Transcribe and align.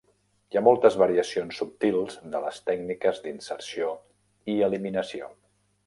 Hi 0.53 0.57
ha 0.59 0.61
moltes 0.67 0.97
variacions 1.01 1.59
subtils 1.61 2.17
de 2.37 2.43
les 2.47 2.59
tècniques 2.71 3.23
d'inserció 3.27 3.95
i 4.57 4.61
eliminació. 4.71 5.35